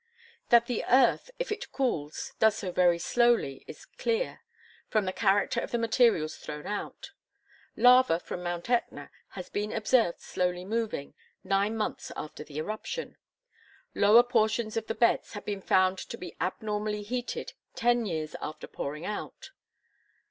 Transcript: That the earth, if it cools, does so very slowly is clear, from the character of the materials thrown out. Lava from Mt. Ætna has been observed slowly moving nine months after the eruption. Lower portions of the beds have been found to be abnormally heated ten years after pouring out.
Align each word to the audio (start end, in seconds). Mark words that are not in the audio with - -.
That 0.49 0.65
the 0.65 0.83
earth, 0.89 1.29
if 1.37 1.51
it 1.51 1.71
cools, 1.71 2.33
does 2.39 2.55
so 2.55 2.71
very 2.71 2.97
slowly 2.97 3.63
is 3.67 3.85
clear, 3.85 4.39
from 4.89 5.05
the 5.05 5.13
character 5.13 5.59
of 5.59 5.69
the 5.69 5.77
materials 5.77 6.37
thrown 6.37 6.65
out. 6.65 7.11
Lava 7.77 8.19
from 8.19 8.41
Mt. 8.41 8.63
Ætna 8.63 9.09
has 9.33 9.49
been 9.49 9.71
observed 9.71 10.19
slowly 10.19 10.65
moving 10.65 11.13
nine 11.43 11.77
months 11.77 12.11
after 12.17 12.43
the 12.43 12.57
eruption. 12.57 13.15
Lower 13.93 14.23
portions 14.23 14.75
of 14.75 14.87
the 14.87 14.95
beds 14.95 15.33
have 15.33 15.45
been 15.45 15.61
found 15.61 15.99
to 15.99 16.17
be 16.17 16.35
abnormally 16.41 17.03
heated 17.03 17.53
ten 17.75 18.07
years 18.07 18.35
after 18.41 18.65
pouring 18.65 19.05
out. 19.05 19.51